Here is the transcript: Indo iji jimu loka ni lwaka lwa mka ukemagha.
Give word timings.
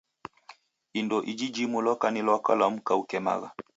Indo 0.99 1.17
iji 1.31 1.47
jimu 1.55 1.77
loka 1.87 2.07
ni 2.11 2.21
lwaka 2.25 2.51
lwa 2.59 2.67
mka 2.73 2.93
ukemagha. 3.01 3.49